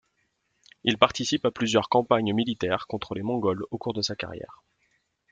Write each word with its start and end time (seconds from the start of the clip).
Il 0.83 0.97
participe 0.97 1.45
à 1.45 1.51
plusieurs 1.51 1.87
campagnes 1.87 2.33
militaires 2.33 2.87
contre 2.87 3.13
les 3.13 3.21
Mongols 3.21 3.67
au 3.69 3.77
cours 3.77 3.93
de 3.93 4.01
sa 4.01 4.15
carrière. 4.15 4.63